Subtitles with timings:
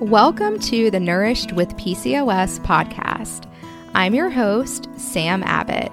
[0.00, 3.46] Welcome to the Nourished with PCOS podcast.
[3.94, 5.92] I'm your host, Sam Abbott,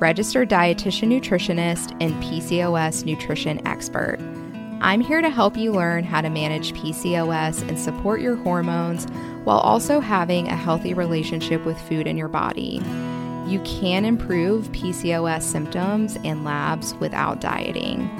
[0.00, 4.18] registered dietitian nutritionist and PCOS nutrition expert.
[4.80, 9.06] I'm here to help you learn how to manage PCOS and support your hormones
[9.44, 12.82] while also having a healthy relationship with food in your body.
[13.46, 18.10] You can improve PCOS symptoms and labs without dieting.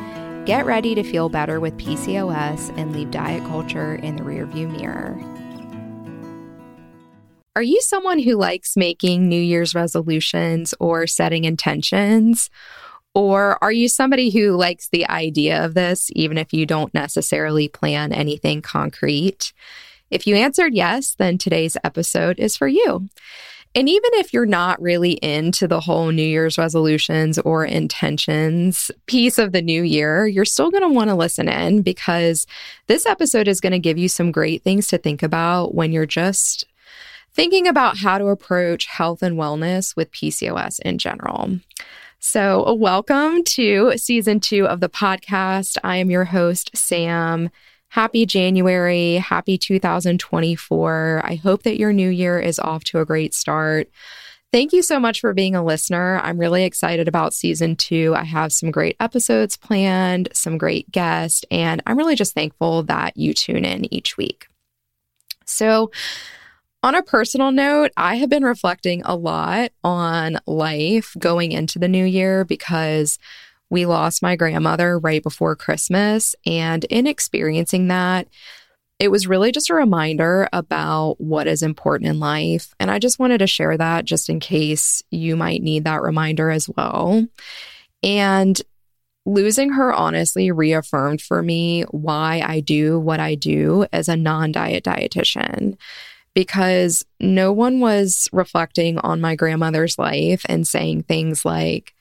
[0.47, 5.19] Get ready to feel better with PCOS and leave diet culture in the rearview mirror.
[7.57, 12.51] Are you someone who likes making New Year's resolutions or setting intentions?
[13.15, 17.69] Or are you somebody who likes the idea of this, even if you don't necessarily
[17.69, 19.55] plan anything concrete?
[20.11, 23.09] If you answered yes, then today's episode is for you.
[23.77, 29.37] And even if you're not really into the whole New Year's resolutions or intentions piece
[29.37, 32.47] of the new year, you're still going to want to listen in because
[32.87, 36.07] this episode is going to give you some great things to think about when you're
[36.07, 36.67] just
[37.33, 41.59] thinking about how to approach health and wellness with PCOS in general.
[42.21, 45.79] So, welcome to season two of the podcast.
[45.83, 47.51] I am your host, Sam.
[47.95, 49.15] Happy January.
[49.19, 51.23] Happy 2024.
[51.25, 53.89] I hope that your new year is off to a great start.
[54.51, 56.19] Thank you so much for being a listener.
[56.19, 58.13] I'm really excited about season two.
[58.17, 63.17] I have some great episodes planned, some great guests, and I'm really just thankful that
[63.17, 64.49] you tune in each week.
[65.47, 65.93] So,
[66.83, 71.87] on a personal note, I have been reflecting a lot on life going into the
[71.87, 73.21] new year because
[73.71, 76.35] we lost my grandmother right before Christmas.
[76.47, 78.29] And in experiencing that,
[78.99, 82.75] it was really just a reminder about what is important in life.
[82.79, 86.51] And I just wanted to share that just in case you might need that reminder
[86.51, 87.27] as well.
[88.03, 88.61] And
[89.27, 94.53] losing her honestly reaffirmed for me why I do what I do as a non
[94.53, 95.77] diet dietitian.
[96.35, 101.95] Because no one was reflecting on my grandmother's life and saying things like,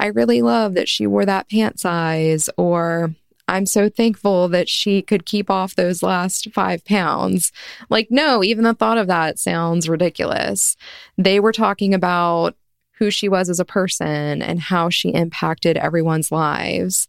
[0.00, 3.14] I really love that she wore that pant size, or
[3.48, 7.52] I'm so thankful that she could keep off those last five pounds.
[7.90, 10.74] Like, no, even the thought of that sounds ridiculous.
[11.18, 12.56] They were talking about
[12.92, 17.06] who she was as a person and how she impacted everyone's lives.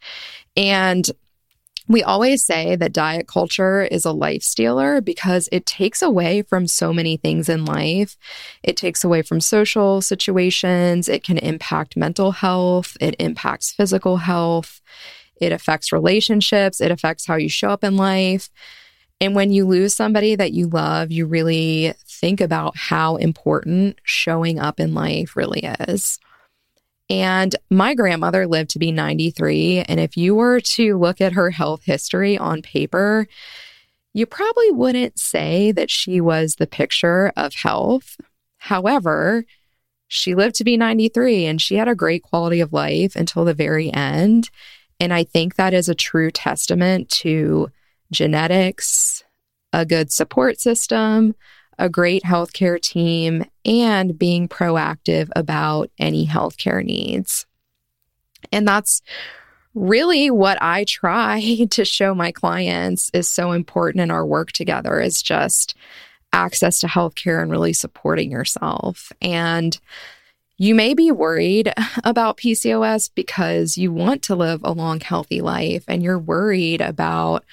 [0.57, 1.09] And
[1.93, 6.67] we always say that diet culture is a life stealer because it takes away from
[6.67, 8.17] so many things in life.
[8.63, 14.81] It takes away from social situations, it can impact mental health, it impacts physical health,
[15.37, 18.49] it affects relationships, it affects how you show up in life.
[19.19, 24.59] And when you lose somebody that you love, you really think about how important showing
[24.59, 26.19] up in life really is.
[27.11, 29.79] And my grandmother lived to be 93.
[29.79, 33.27] And if you were to look at her health history on paper,
[34.13, 38.15] you probably wouldn't say that she was the picture of health.
[38.59, 39.43] However,
[40.07, 43.53] she lived to be 93 and she had a great quality of life until the
[43.53, 44.49] very end.
[44.97, 47.71] And I think that is a true testament to
[48.09, 49.21] genetics,
[49.73, 51.35] a good support system,
[51.79, 57.45] a great healthcare team, and being proactive about any healthcare needs.
[58.51, 59.01] And that's
[59.73, 64.99] really what I try to show my clients is so important in our work together
[64.99, 65.75] is just
[66.33, 69.11] access to healthcare and really supporting yourself.
[69.21, 69.77] And
[70.57, 75.83] you may be worried about PCOS because you want to live a long, healthy life
[75.87, 77.43] and you're worried about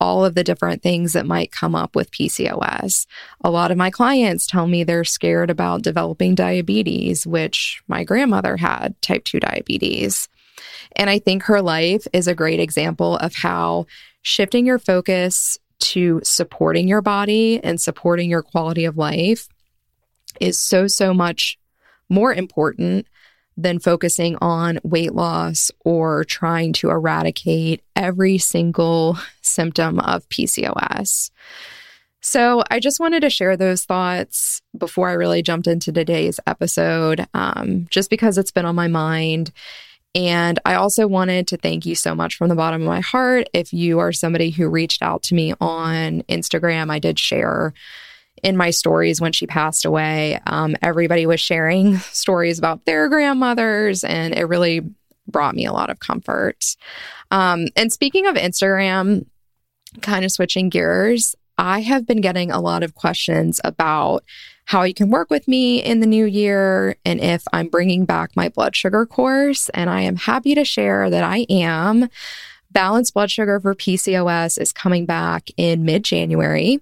[0.00, 3.06] all of the different things that might come up with PCOS.
[3.42, 8.56] A lot of my clients tell me they're scared about developing diabetes, which my grandmother
[8.56, 10.28] had type 2 diabetes.
[10.96, 13.86] And I think her life is a great example of how
[14.22, 19.48] shifting your focus to supporting your body and supporting your quality of life
[20.40, 21.58] is so, so much
[22.08, 23.06] more important
[23.56, 31.30] than focusing on weight loss or trying to eradicate every single symptom of PCOS.
[32.20, 37.26] So, I just wanted to share those thoughts before I really jumped into today's episode,
[37.34, 39.52] um, just because it's been on my mind.
[40.14, 43.48] And I also wanted to thank you so much from the bottom of my heart.
[43.52, 47.74] If you are somebody who reached out to me on Instagram, I did share
[48.44, 54.04] in my stories when she passed away, um, everybody was sharing stories about their grandmothers,
[54.04, 54.82] and it really
[55.26, 56.76] brought me a lot of comfort.
[57.30, 59.26] Um, and speaking of Instagram,
[60.02, 64.24] kind of switching gears, I have been getting a lot of questions about
[64.66, 68.34] how you can work with me in the new year and if I'm bringing back
[68.34, 69.68] my blood sugar course.
[69.70, 72.08] And I am happy to share that I am.
[72.70, 76.80] Balanced blood sugar for PCOS is coming back in mid January.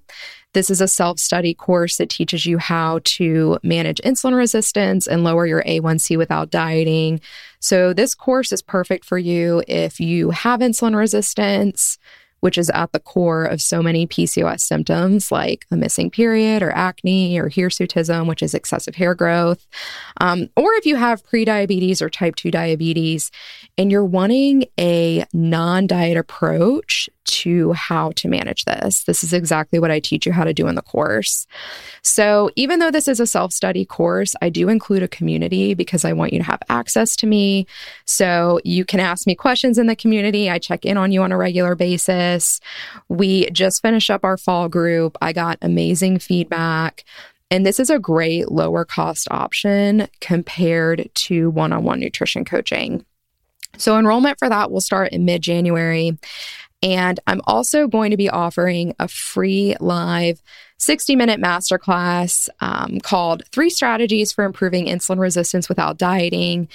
[0.55, 5.25] This is a self study course that teaches you how to manage insulin resistance and
[5.25, 7.21] lower your A1C without dieting.
[7.61, 11.99] So, this course is perfect for you if you have insulin resistance,
[12.43, 16.73] which is at the core of so many PCOS symptoms like a missing period or
[16.73, 19.65] acne or hirsutism, which is excessive hair growth.
[20.21, 23.31] Um, or if you have prediabetes or type 2 diabetes
[23.79, 29.05] and you're wanting a non diet approach to how to manage this.
[29.05, 31.47] This is exactly what I teach you how to do in the course.
[32.03, 36.05] So, even though this is a self study course, I do include a community because
[36.05, 37.67] I want you to have access to me.
[38.05, 40.51] So, you can ask me questions in the community.
[40.51, 42.32] I check in on you on a regular basis.
[43.09, 45.17] We just finished up our fall group.
[45.21, 47.05] I got amazing feedback.
[47.51, 53.05] And this is a great lower cost option compared to one on one nutrition coaching.
[53.77, 56.19] So, enrollment for that will start in mid January.
[56.83, 60.43] And I'm also going to be offering a free live
[60.79, 66.69] 60 minute masterclass um, called Three Strategies for Improving Insulin Resistance Without Dieting.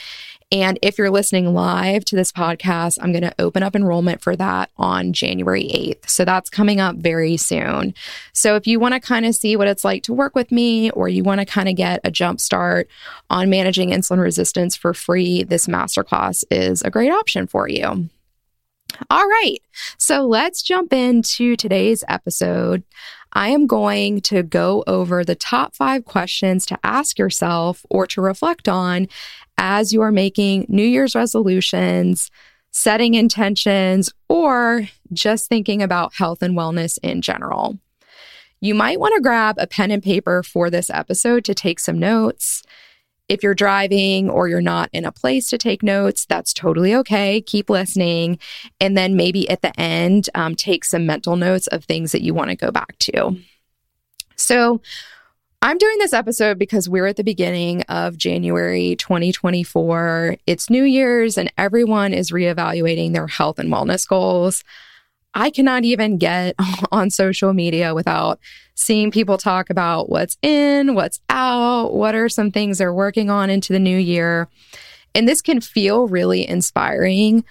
[0.49, 4.33] And if you're listening live to this podcast, I'm going to open up enrollment for
[4.37, 6.09] that on January 8th.
[6.09, 7.93] So that's coming up very soon.
[8.31, 10.89] So if you want to kind of see what it's like to work with me,
[10.91, 12.87] or you want to kind of get a jump start
[13.29, 18.09] on managing insulin resistance for free, this masterclass is a great option for you.
[19.09, 19.59] All right.
[19.97, 22.83] So let's jump into today's episode.
[23.33, 28.21] I am going to go over the top five questions to ask yourself or to
[28.21, 29.07] reflect on
[29.57, 32.29] as you are making New Year's resolutions,
[32.71, 37.77] setting intentions, or just thinking about health and wellness in general.
[38.59, 41.99] You might want to grab a pen and paper for this episode to take some
[41.99, 42.63] notes.
[43.29, 47.41] If you're driving or you're not in a place to take notes, that's totally okay.
[47.41, 48.39] Keep listening.
[48.79, 52.33] And then maybe at the end, um, take some mental notes of things that you
[52.33, 53.37] want to go back to.
[54.37, 54.81] So,
[55.63, 60.37] I'm doing this episode because we're at the beginning of January 2024.
[60.45, 64.63] It's New Year's and everyone is reevaluating their health and wellness goals.
[65.33, 66.53] I cannot even get
[66.91, 68.39] on social media without
[68.75, 73.49] seeing people talk about what's in, what's out, what are some things they're working on
[73.49, 74.47] into the new year.
[75.15, 77.43] And this can feel really inspiring,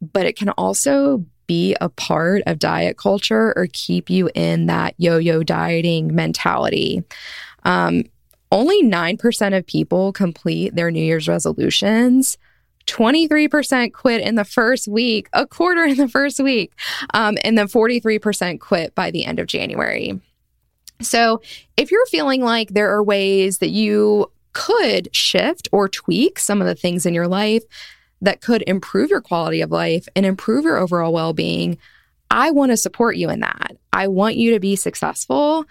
[0.00, 4.94] but it can also be a part of diet culture or keep you in that
[4.98, 7.02] yo yo dieting mentality.
[7.64, 8.04] Um,
[8.52, 12.38] only 9% of people complete their New Year's resolutions.
[12.86, 16.72] 23% quit in the first week, a quarter in the first week,
[17.14, 20.20] um, and then 43% quit by the end of January.
[21.02, 21.42] So,
[21.76, 26.66] if you're feeling like there are ways that you could shift or tweak some of
[26.66, 27.62] the things in your life
[28.22, 31.78] that could improve your quality of life and improve your overall well being,
[32.30, 33.76] I want to support you in that.
[33.92, 35.64] I want you to be successful.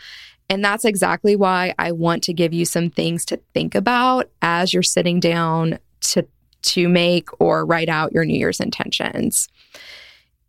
[0.50, 4.74] And that's exactly why I want to give you some things to think about as
[4.74, 6.28] you're sitting down to
[6.62, 9.48] to make or write out your New Year's intentions.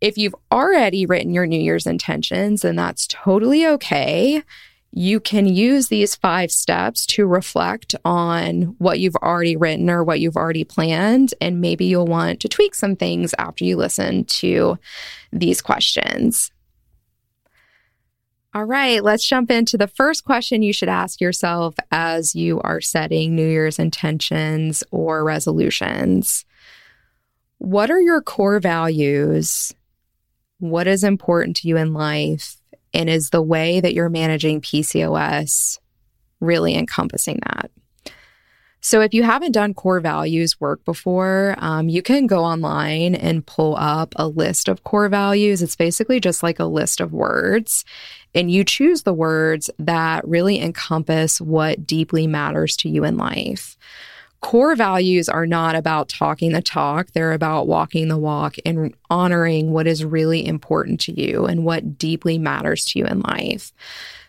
[0.01, 4.43] If you've already written your New Year's intentions, then that's totally okay.
[4.91, 10.19] You can use these five steps to reflect on what you've already written or what
[10.19, 11.33] you've already planned.
[11.39, 14.79] And maybe you'll want to tweak some things after you listen to
[15.31, 16.51] these questions.
[18.53, 22.81] All right, let's jump into the first question you should ask yourself as you are
[22.81, 26.43] setting New Year's intentions or resolutions.
[27.59, 29.75] What are your core values?
[30.59, 32.57] What is important to you in life?
[32.93, 35.79] And is the way that you're managing PCOS
[36.39, 37.71] really encompassing that?
[38.79, 43.45] So, if you haven't done core values work before, um, you can go online and
[43.45, 45.61] pull up a list of core values.
[45.61, 47.83] It's basically just like a list of words,
[48.33, 53.77] and you choose the words that really encompass what deeply matters to you in life.
[54.41, 59.71] Core values are not about talking the talk, they're about walking the walk and honoring
[59.71, 63.73] what is really important to you and what deeply matters to you in life.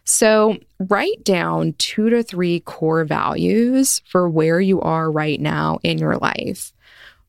[0.05, 5.99] So, write down two to three core values for where you are right now in
[5.99, 6.73] your life.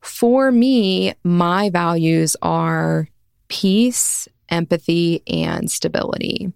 [0.00, 3.08] For me, my values are
[3.48, 6.52] peace, empathy, and stability.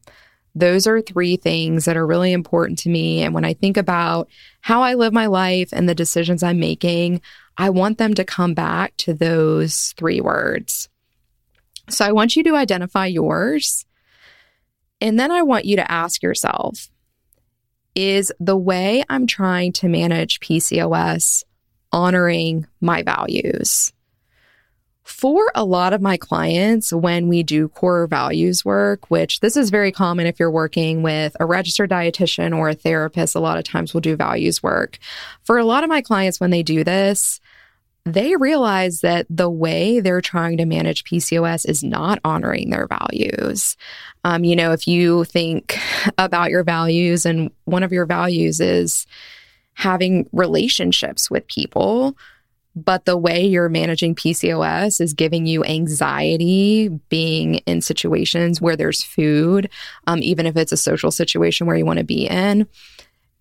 [0.55, 3.23] Those are three things that are really important to me.
[3.23, 4.29] And when I think about
[4.61, 7.21] how I live my life and the decisions I'm making,
[7.57, 10.89] I want them to come back to those three words.
[11.89, 13.85] So I want you to identify yours
[15.01, 16.89] and then I want you to ask yourself
[17.95, 21.45] is the way I'm trying to manage PCOS
[21.93, 23.93] honoring my values?
[25.05, 29.69] For a lot of my clients, when we do core values work, which this is
[29.69, 33.65] very common if you're working with a registered dietitian or a therapist, a lot of
[33.65, 34.99] times we'll do values work.
[35.43, 37.39] For a lot of my clients, when they do this,
[38.07, 43.77] they realize that the way they're trying to manage PCOS is not honoring their values.
[44.25, 45.79] Um, you know, if you think
[46.19, 49.07] about your values and one of your values is
[49.75, 52.17] having relationships with people,
[52.77, 59.03] but the way you're managing PCOS is giving you anxiety being in situations where there's
[59.03, 59.71] food,
[60.07, 62.67] um, even if it's a social situation where you want to be in.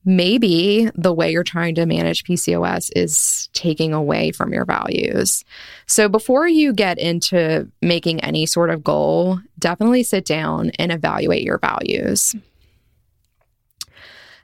[0.05, 5.45] Maybe the way you're trying to manage PCOS is taking away from your values.
[5.87, 11.43] So, before you get into making any sort of goal, definitely sit down and evaluate
[11.43, 12.35] your values.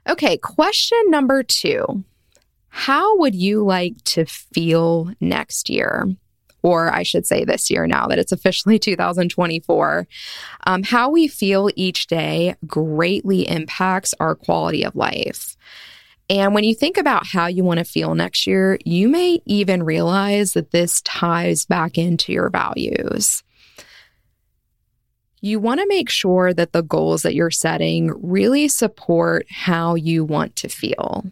[0.08, 2.04] Okay, question number two
[2.70, 6.06] how would you like to feel next year?
[6.62, 10.06] Or I should say this year now that it's officially 2024.
[10.66, 15.56] Um, how we feel each day greatly impacts our quality of life.
[16.28, 19.82] And when you think about how you want to feel next year, you may even
[19.82, 23.42] realize that this ties back into your values.
[25.40, 30.24] You want to make sure that the goals that you're setting really support how you
[30.24, 31.24] want to feel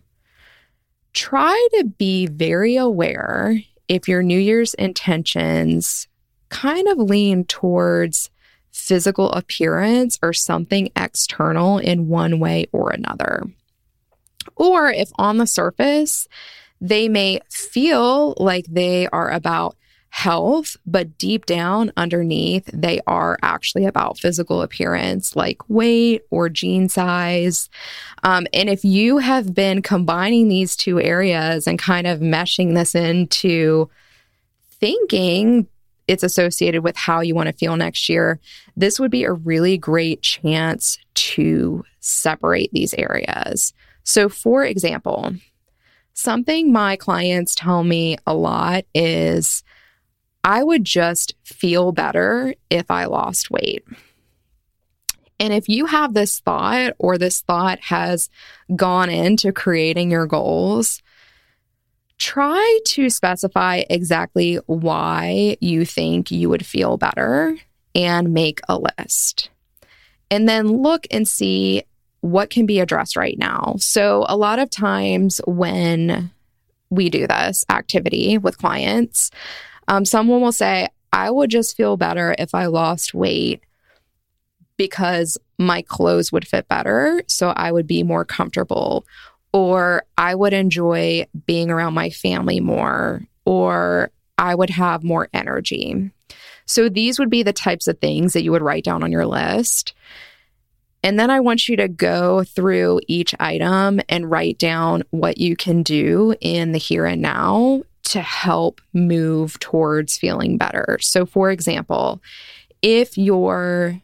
[1.18, 6.06] try to be very aware if your New Year's intentions
[6.48, 8.30] kind of lean towards
[8.70, 13.42] physical appearance or something external in one way or another.
[14.54, 16.28] Or if on the surface,
[16.80, 19.76] they may feel like they are about
[20.10, 26.88] health, but deep down underneath, they are actually about physical appearance like weight or jean
[26.88, 27.68] size.
[28.22, 32.94] Um, and if you have been combining these two areas and kind of meshing this
[32.94, 33.90] into
[34.70, 35.66] thinking
[36.06, 38.40] it's associated with how you want to feel next year,
[38.76, 43.74] this would be a really great chance to separate these areas.
[44.04, 45.34] So, for example,
[46.14, 49.62] something my clients tell me a lot is
[50.44, 53.84] I would just feel better if I lost weight.
[55.40, 58.28] And if you have this thought or this thought has
[58.74, 61.00] gone into creating your goals,
[62.18, 67.56] try to specify exactly why you think you would feel better
[67.94, 69.50] and make a list.
[70.30, 71.84] And then look and see
[72.20, 73.76] what can be addressed right now.
[73.78, 76.32] So, a lot of times when
[76.90, 79.30] we do this activity with clients,
[79.88, 83.62] um, someone will say, I would just feel better if I lost weight
[84.76, 87.22] because my clothes would fit better.
[87.26, 89.06] So I would be more comfortable,
[89.52, 96.10] or I would enjoy being around my family more, or I would have more energy.
[96.66, 99.26] So these would be the types of things that you would write down on your
[99.26, 99.94] list.
[101.02, 105.56] And then I want you to go through each item and write down what you
[105.56, 110.98] can do in the here and now to help move towards feeling better.
[111.00, 112.22] So, for example,
[112.82, 114.00] if your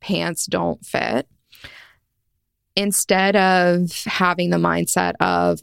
[0.00, 1.28] pants don't fit,
[2.74, 5.60] instead of having the mindset of,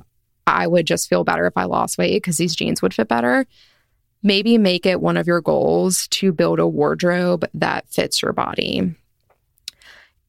[0.48, 3.46] I would just feel better if I lost weight because these jeans would fit better,
[4.22, 8.96] maybe make it one of your goals to build a wardrobe that fits your body.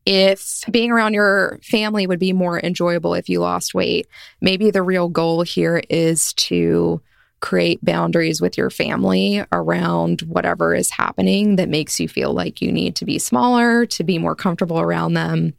[0.06, 4.06] If being around your family would be more enjoyable if you lost weight,
[4.40, 7.00] maybe the real goal here is to
[7.44, 12.72] create boundaries with your family around whatever is happening that makes you feel like you
[12.72, 15.52] need to be smaller, to be more comfortable around them.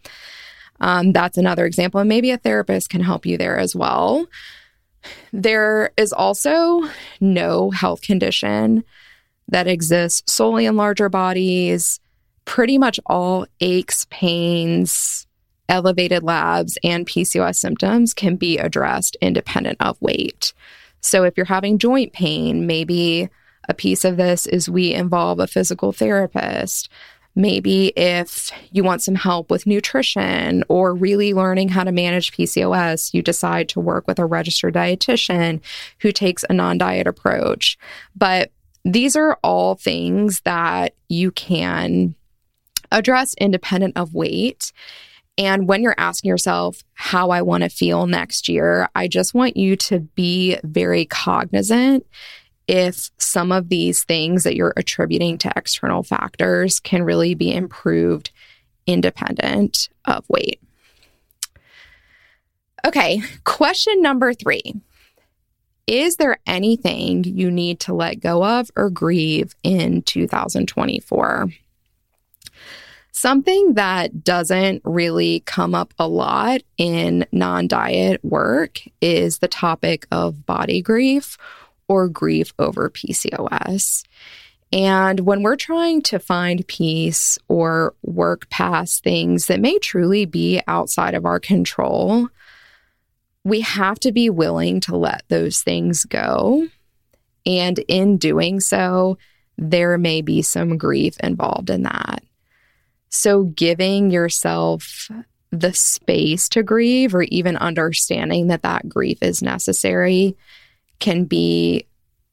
[0.79, 1.99] Um, that's another example.
[1.99, 4.25] And maybe a therapist can help you there as well.
[5.31, 6.89] There is also
[7.21, 8.83] no health condition
[9.49, 11.99] that exists solely in larger bodies.
[12.45, 15.27] Pretty much all aches, pains,
[15.69, 20.51] elevated labs, and PCOS symptoms can be addressed independent of weight.
[21.05, 23.29] So if you're having joint pain, maybe
[23.69, 26.89] a piece of this is we involve a physical therapist.
[27.35, 33.13] Maybe if you want some help with nutrition or really learning how to manage PCOS,
[33.13, 35.61] you decide to work with a registered dietitian
[35.99, 37.77] who takes a non diet approach.
[38.15, 38.51] But
[38.85, 42.15] these are all things that you can
[42.91, 44.71] address independent of weight.
[45.37, 49.57] And when you're asking yourself how I want to feel next year, I just want
[49.57, 52.05] you to be very cognizant
[52.67, 58.31] if some of these things that you're attributing to external factors can really be improved
[58.87, 60.61] independent of weight.
[62.85, 64.75] Okay, question number three
[65.87, 71.49] is there anything you need to let go of or grieve in 2024?
[73.17, 80.05] Something that doesn't really come up a lot in non diet work is the topic
[80.11, 81.37] of body grief
[81.87, 84.03] or grief over PCOS.
[84.73, 90.59] And when we're trying to find peace or work past things that may truly be
[90.67, 92.27] outside of our control,
[93.45, 96.67] we have to be willing to let those things go.
[97.45, 99.17] And in doing so,
[99.57, 102.21] there may be some grief involved in that.
[103.15, 105.09] So, giving yourself
[105.49, 110.35] the space to grieve or even understanding that that grief is necessary
[110.99, 111.87] can be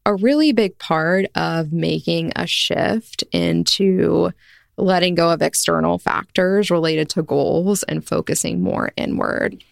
[0.04, 4.32] a really big part of making a shift into
[4.76, 9.62] letting go of external factors related to goals and focusing more inward.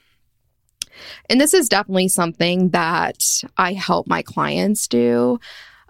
[1.29, 5.41] And this is definitely something that I help my clients do.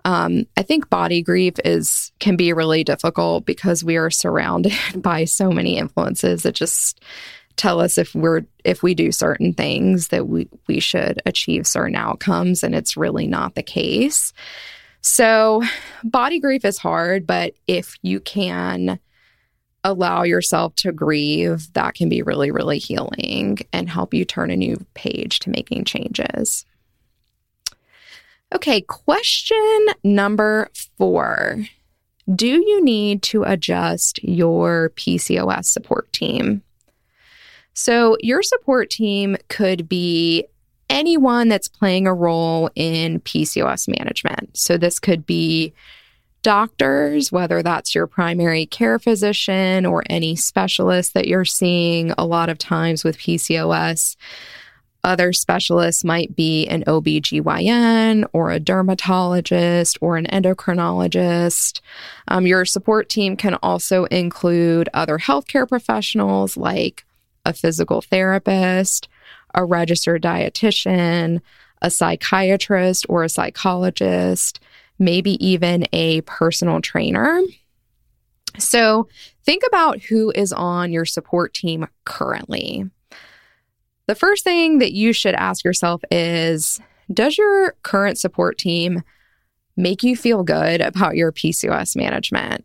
[0.05, 5.25] Um, I think body grief is can be really difficult because we are surrounded by
[5.25, 7.01] so many influences that just
[7.57, 11.97] tell us if we're if we do certain things that we we should achieve certain
[11.97, 14.33] outcomes and it's really not the case.
[15.03, 15.63] So
[16.05, 18.99] body grief is hard, but if you can
[19.85, 24.57] allow yourself to grieve, that can be really, really healing and help you turn a
[24.57, 26.67] new page to making changes.
[28.55, 31.65] Okay, question number four
[32.35, 36.63] Do you need to adjust your PCOS support team?
[37.75, 40.45] So, your support team could be
[40.89, 44.57] anyone that's playing a role in PCOS management.
[44.57, 45.73] So, this could be
[46.43, 52.49] doctors, whether that's your primary care physician or any specialist that you're seeing a lot
[52.49, 54.17] of times with PCOS.
[55.03, 61.81] Other specialists might be an OBGYN or a dermatologist or an endocrinologist.
[62.29, 67.05] Um, your support team can also include other healthcare professionals like
[67.47, 69.09] a physical therapist,
[69.55, 71.41] a registered dietitian,
[71.81, 74.61] a psychiatrist or a psychologist,
[74.99, 77.41] maybe even a personal trainer.
[78.59, 79.09] So
[79.45, 82.91] think about who is on your support team currently.
[84.11, 86.81] The first thing that you should ask yourself is
[87.13, 89.05] Does your current support team
[89.77, 92.65] make you feel good about your PCOS management?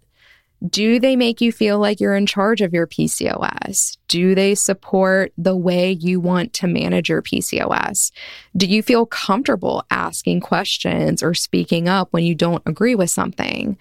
[0.67, 3.95] Do they make you feel like you're in charge of your PCOS?
[4.07, 8.11] Do they support the way you want to manage your PCOS?
[8.57, 13.77] Do you feel comfortable asking questions or speaking up when you don't agree with something?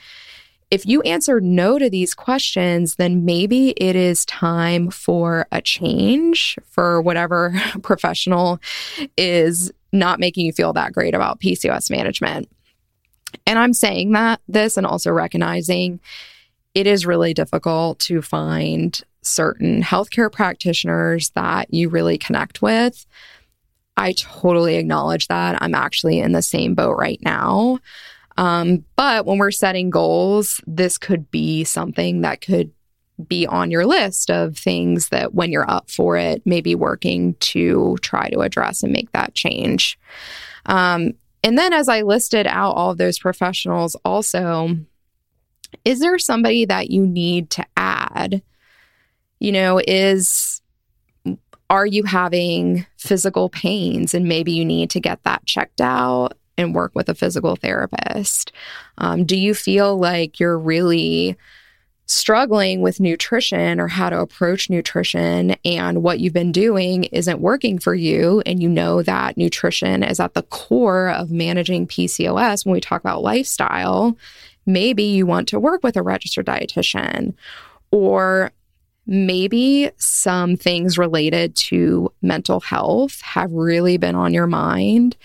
[0.74, 6.58] If you answer no to these questions, then maybe it is time for a change
[6.68, 8.58] for whatever professional
[9.16, 12.50] is not making you feel that great about PCOS management.
[13.46, 16.00] And I'm saying that this and also recognizing
[16.74, 23.06] it is really difficult to find certain healthcare practitioners that you really connect with.
[23.96, 25.56] I totally acknowledge that.
[25.62, 27.78] I'm actually in the same boat right now.
[28.36, 32.72] Um, but when we're setting goals, this could be something that could
[33.28, 37.96] be on your list of things that when you're up for it, maybe working to
[38.02, 39.98] try to address and make that change.
[40.66, 41.12] Um,
[41.44, 44.76] and then as I listed out all of those professionals, also,
[45.84, 48.42] is there somebody that you need to add?
[49.38, 50.60] You know, is
[51.70, 56.74] are you having physical pains and maybe you need to get that checked out and
[56.74, 58.52] work with a physical therapist?
[58.98, 61.36] Um, do you feel like you're really
[62.06, 67.78] struggling with nutrition or how to approach nutrition and what you've been doing isn't working
[67.78, 72.74] for you and you know that nutrition is at the core of managing PCOS when
[72.74, 74.16] we talk about lifestyle
[74.66, 77.34] maybe you want to work with a registered dietitian
[77.90, 78.50] or
[79.06, 85.16] maybe some things related to mental health have really been on your mind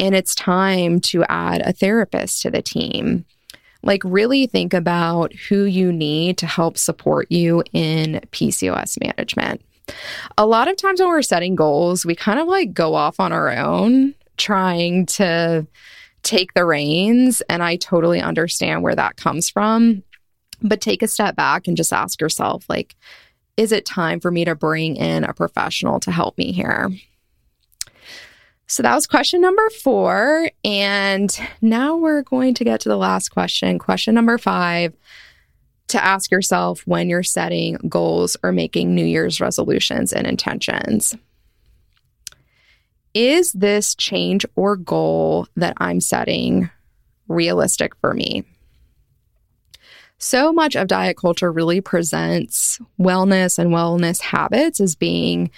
[0.00, 3.24] and it's time to add a therapist to the team.
[3.82, 9.62] Like, really think about who you need to help support you in PCOS management.
[10.36, 13.32] A lot of times when we're setting goals, we kind of like go off on
[13.32, 15.66] our own trying to
[16.22, 17.42] take the reins.
[17.48, 20.02] And I totally understand where that comes from.
[20.62, 22.94] But take a step back and just ask yourself, like,
[23.56, 26.90] is it time for me to bring in a professional to help me here?
[28.70, 30.48] So that was question number four.
[30.64, 33.80] And now we're going to get to the last question.
[33.80, 34.94] Question number five
[35.88, 41.16] to ask yourself when you're setting goals or making New Year's resolutions and intentions.
[43.12, 46.70] is this change or goal that I'm setting
[47.26, 48.44] realistic for me?
[50.18, 55.50] So much of diet culture really presents wellness and wellness habits as being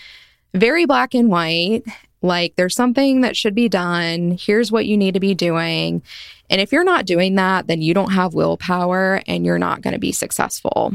[0.55, 1.83] very black and white.
[2.23, 4.39] Like there's something that should be done.
[4.41, 6.03] Here's what you need to be doing.
[6.49, 9.95] And if you're not doing that, then you don't have willpower and you're not going
[9.95, 10.95] to be successful.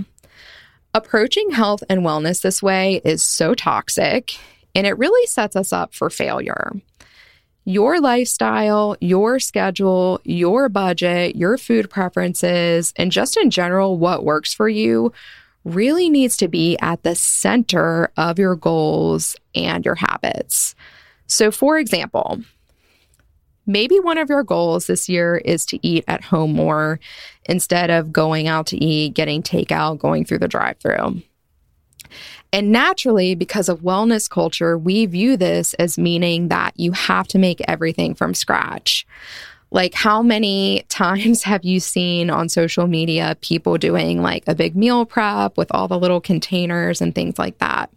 [0.94, 4.40] Approaching health and wellness this way is so toxic
[4.74, 6.72] and it really sets us up for failure.
[7.66, 14.54] Your lifestyle, your schedule, your budget, your food preferences, and just in general, what works
[14.54, 15.12] for you
[15.66, 20.76] really needs to be at the center of your goals and your habits.
[21.28, 22.42] So, for example,
[23.66, 27.00] maybe one of your goals this year is to eat at home more
[27.46, 31.22] instead of going out to eat, getting takeout, going through the drive through.
[32.54, 37.38] And naturally, because of wellness culture, we view this as meaning that you have to
[37.38, 39.06] make everything from scratch.
[39.70, 44.76] Like, how many times have you seen on social media people doing like a big
[44.76, 47.90] meal prep with all the little containers and things like that?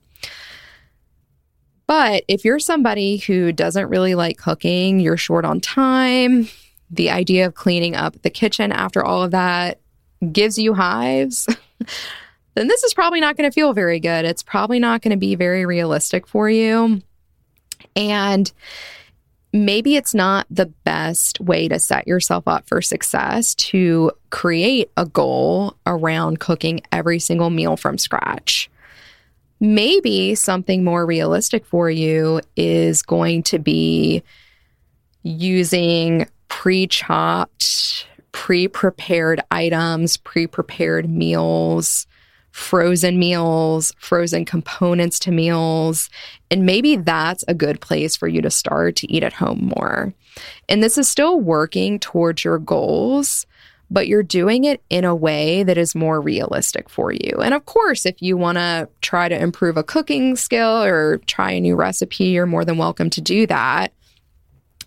[1.90, 6.48] But if you're somebody who doesn't really like cooking, you're short on time,
[6.88, 9.80] the idea of cleaning up the kitchen after all of that
[10.30, 11.48] gives you hives,
[12.54, 14.24] then this is probably not going to feel very good.
[14.24, 17.02] It's probably not going to be very realistic for you.
[17.96, 18.52] And
[19.52, 25.06] maybe it's not the best way to set yourself up for success to create a
[25.06, 28.70] goal around cooking every single meal from scratch.
[29.60, 34.22] Maybe something more realistic for you is going to be
[35.22, 42.06] using pre chopped, pre prepared items, pre prepared meals,
[42.52, 46.08] frozen meals, frozen components to meals.
[46.50, 50.14] And maybe that's a good place for you to start to eat at home more.
[50.68, 53.46] And this is still working towards your goals,
[53.90, 57.40] but you're doing it in a way that is more realistic for you.
[57.42, 61.52] And of course, if you want to try to improve a cooking skill or try
[61.52, 63.92] a new recipe, you're more than welcome to do that.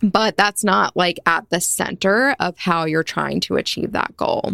[0.01, 4.53] But that's not like at the center of how you're trying to achieve that goal.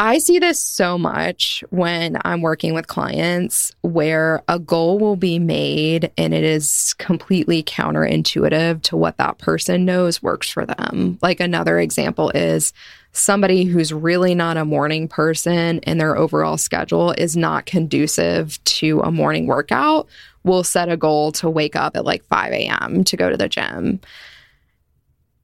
[0.00, 5.40] I see this so much when I'm working with clients where a goal will be
[5.40, 11.18] made and it is completely counterintuitive to what that person knows works for them.
[11.20, 12.72] Like another example is
[13.10, 19.00] somebody who's really not a morning person and their overall schedule is not conducive to
[19.00, 20.06] a morning workout
[20.44, 23.02] will set a goal to wake up at like 5 a.m.
[23.02, 24.00] to go to the gym.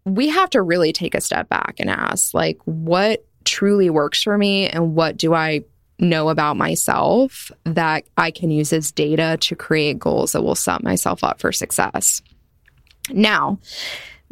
[0.04, 4.36] We have to really take a step back and ask, like, what truly works for
[4.38, 5.64] me and what do I
[5.98, 10.82] know about myself that I can use as data to create goals that will set
[10.82, 12.20] myself up for success.
[13.10, 13.58] Now,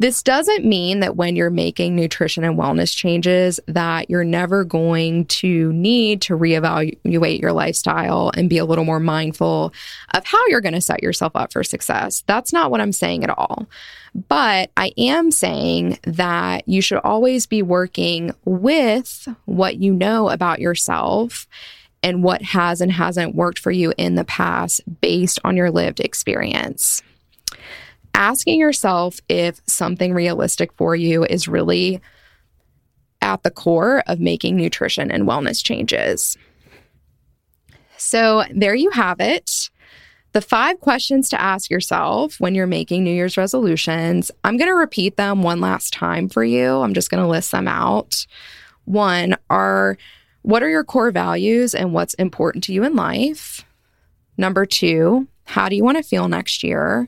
[0.03, 5.23] this doesn't mean that when you're making nutrition and wellness changes that you're never going
[5.27, 9.73] to need to reevaluate your lifestyle and be a little more mindful
[10.13, 12.21] of how you're going to set yourself up for success.
[12.27, 13.65] That's not what I'm saying at all.
[14.27, 20.59] But I am saying that you should always be working with what you know about
[20.59, 21.47] yourself
[22.03, 26.01] and what has and hasn't worked for you in the past based on your lived
[26.01, 27.01] experience.
[28.13, 32.01] Asking yourself if something realistic for you is really
[33.21, 36.37] at the core of making nutrition and wellness changes.
[37.97, 39.69] So, there you have it.
[40.33, 44.75] The five questions to ask yourself when you're making New Year's resolutions, I'm going to
[44.75, 46.81] repeat them one last time for you.
[46.81, 48.25] I'm just going to list them out.
[48.85, 49.97] One are
[50.41, 53.63] what are your core values and what's important to you in life?
[54.35, 57.07] Number two, how do you want to feel next year?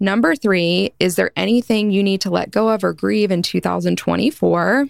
[0.00, 4.88] Number three, is there anything you need to let go of or grieve in 2024?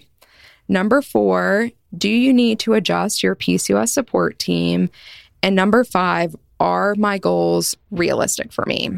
[0.67, 4.89] Number four, do you need to adjust your PCOS support team?
[5.43, 8.89] And number five, are my goals realistic for me?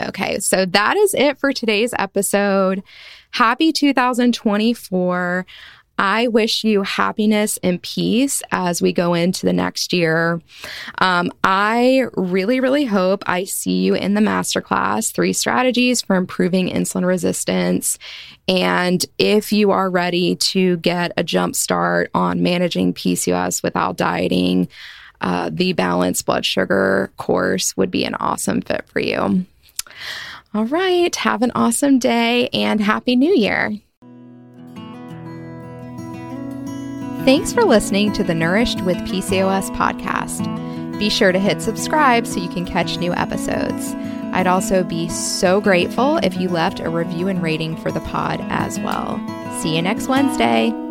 [0.00, 2.82] Okay, so that is it for today's episode.
[3.32, 5.46] Happy 2024.
[5.98, 10.40] I wish you happiness and peace as we go into the next year.
[10.98, 16.68] Um, I really, really hope I see you in the masterclass Three Strategies for Improving
[16.68, 17.98] Insulin Resistance.
[18.46, 24.68] And if you are ready to get a jump start on managing PCOS without dieting,
[25.20, 29.44] uh, the balanced blood sugar course would be an awesome fit for you.
[30.54, 31.14] All right.
[31.16, 33.76] Have an awesome day and Happy New Year.
[37.24, 40.98] Thanks for listening to the Nourished with PCOS podcast.
[40.98, 43.94] Be sure to hit subscribe so you can catch new episodes.
[44.32, 48.40] I'd also be so grateful if you left a review and rating for the pod
[48.48, 49.18] as well.
[49.60, 50.87] See you next Wednesday.